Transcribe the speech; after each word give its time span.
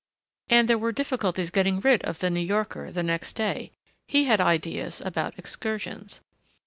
And 0.49 0.67
there 0.67 0.79
were 0.79 0.91
difficulties 0.91 1.51
getting 1.51 1.79
rid 1.79 2.03
of 2.05 2.17
the 2.17 2.31
New 2.31 2.39
Yorker 2.39 2.91
the 2.91 3.03
next 3.03 3.33
day. 3.33 3.71
He 4.07 4.23
had 4.23 4.41
ideas 4.41 4.99
about 5.05 5.37
excursions. 5.37 6.21